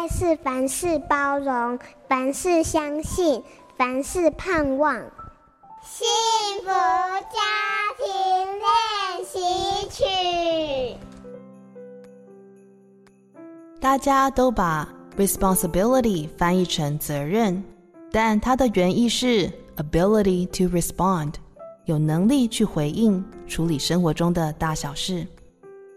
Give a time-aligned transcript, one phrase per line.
[0.00, 3.42] 爱是凡事包容，凡事相信，
[3.76, 4.94] 凡事盼望。
[5.84, 6.08] 幸
[6.62, 7.36] 福家
[7.98, 8.08] 庭
[8.56, 9.38] 练习
[9.90, 10.96] 曲。
[13.78, 17.62] 大家都把 responsibility 翻译成责任，
[18.10, 21.34] 但它的原意是 ability to respond，
[21.84, 25.26] 有能力去回应、处理生活中的大小事。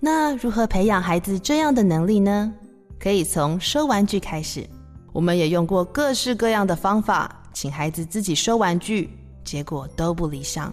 [0.00, 2.52] 那如何培养孩子这样的能力呢？
[2.98, 4.68] 可以从收玩具开始。
[5.12, 9.10] 我们也用过各式各样的方法，请孩子自己收玩具，
[9.44, 10.72] 结果都不理想。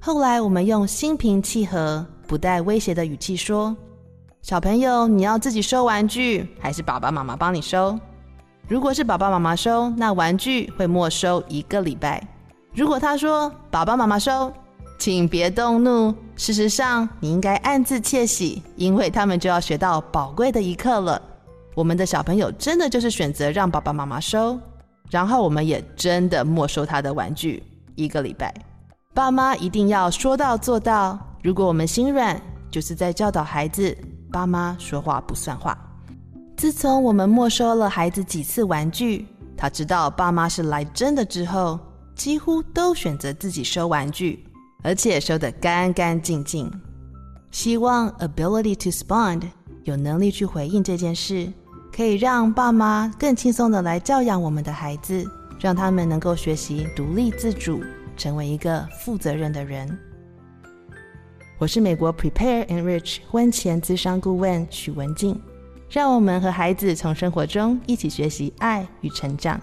[0.00, 3.76] 后来我们用心平气和、不带威胁的语气说
[4.42, 7.98] ：“小朋友，你要自己收玩具，还是爸爸妈妈帮你收？
[8.66, 12.26] 如果是爸爸妈妈收，那玩具会没收一个礼拜。
[12.74, 14.52] 如果他说爸爸妈妈收。”
[15.00, 16.14] 请别动怒。
[16.36, 21.22] 事实上，你应该暗自窃喜，因为他们就要学到宝贵的一课了。
[21.74, 24.58] 我们的小朋友真的就是选择让爸爸妈妈收，
[25.10, 27.62] 然后我们也真的没收他的玩具
[27.94, 28.54] 一个礼拜。
[29.14, 31.18] 爸妈一定要说到做到。
[31.42, 32.40] 如果我们心软，
[32.70, 33.96] 就是在教导孩子，
[34.30, 35.76] 爸妈说话不算话。
[36.56, 41.78] 自从我们没收了孩子几次玩具，他知道爸妈是来真的之后，
[42.14, 44.44] 几乎都选择自己收玩具。
[44.82, 46.70] 而且收得干干净净。
[47.50, 49.42] 希望 ability to respond
[49.84, 51.50] 有能力去回应这件事，
[51.94, 55.24] 可以让爸妈更轻松的来教养我们的孩子，
[55.58, 57.82] 让他们能够学习独立自主，
[58.16, 59.98] 成为一个负责任的人。
[61.58, 65.40] 我是美国 Prepare and Rich 婚前资商顾问许文静，
[65.88, 69.60] 让我们和孩子从生活中一起学习爱与成长。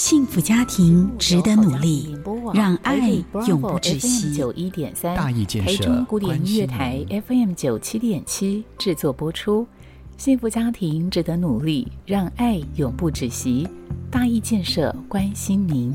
[0.00, 2.16] 幸福家庭值得努力，
[2.54, 3.10] 让爱
[3.46, 4.32] 永不止息。
[4.34, 9.68] 九一点三，大义建设台中古典音乐台 FM 九七点七制作播出。
[10.16, 13.68] 幸福家庭值得努力，让爱永不止息。
[14.10, 15.94] 大义建设关心您。